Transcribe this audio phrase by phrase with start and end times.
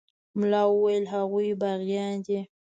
[0.39, 2.39] ملا وويل هغوى باغيان دي.